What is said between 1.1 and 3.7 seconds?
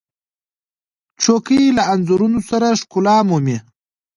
چوکۍ له انځورونو سره ښکلا مومي.